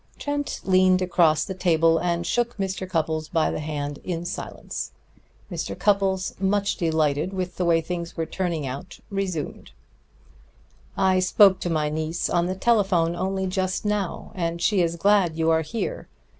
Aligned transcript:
Trent 0.17 0.61
leaned 0.63 1.03
across 1.03 1.45
the 1.45 1.53
table 1.53 1.99
and 1.99 2.25
shook 2.25 2.57
Mr. 2.57 2.89
Cupples 2.89 3.29
by 3.29 3.51
the 3.51 3.59
hand 3.59 3.99
in 3.99 4.25
silence. 4.25 4.93
Mr. 5.51 5.77
Cupples, 5.77 6.33
much 6.39 6.75
delighted 6.75 7.33
with 7.33 7.57
the 7.57 7.65
way 7.65 7.81
things 7.81 8.17
were 8.17 8.25
turning 8.25 8.65
out, 8.65 8.99
resumed: 9.11 9.73
"I 10.97 11.19
spoke 11.19 11.59
to 11.59 11.69
my 11.69 11.89
niece 11.89 12.31
on 12.31 12.47
the 12.47 12.55
telephone 12.55 13.15
only 13.15 13.45
just 13.45 13.85
now, 13.85 14.31
and 14.33 14.59
she 14.59 14.81
is 14.81 14.95
glad 14.95 15.37
you 15.37 15.51
are 15.51 15.61
here. 15.61 16.07